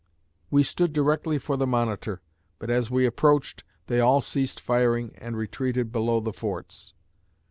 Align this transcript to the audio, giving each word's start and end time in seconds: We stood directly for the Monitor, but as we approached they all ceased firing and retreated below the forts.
We 0.49 0.63
stood 0.63 0.93
directly 0.93 1.37
for 1.37 1.57
the 1.57 1.67
Monitor, 1.67 2.21
but 2.57 2.71
as 2.71 2.89
we 2.89 3.05
approached 3.05 3.63
they 3.85 3.99
all 3.99 4.19
ceased 4.19 4.59
firing 4.59 5.11
and 5.19 5.37
retreated 5.37 5.91
below 5.91 6.19
the 6.19 6.33
forts. 6.33 6.95